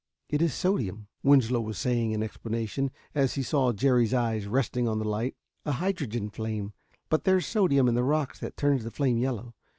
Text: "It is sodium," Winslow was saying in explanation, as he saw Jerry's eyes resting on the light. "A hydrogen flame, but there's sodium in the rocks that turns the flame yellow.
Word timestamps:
"It 0.29 0.41
is 0.41 0.51
sodium," 0.51 1.09
Winslow 1.21 1.61
was 1.61 1.77
saying 1.77 2.09
in 2.11 2.23
explanation, 2.23 2.89
as 3.13 3.35
he 3.35 3.43
saw 3.43 3.71
Jerry's 3.71 4.15
eyes 4.15 4.47
resting 4.47 4.87
on 4.87 4.97
the 4.97 5.05
light. 5.07 5.35
"A 5.63 5.73
hydrogen 5.73 6.31
flame, 6.31 6.73
but 7.07 7.23
there's 7.23 7.45
sodium 7.45 7.87
in 7.87 7.93
the 7.93 8.03
rocks 8.03 8.39
that 8.39 8.57
turns 8.57 8.83
the 8.83 8.89
flame 8.89 9.19
yellow. 9.19 9.53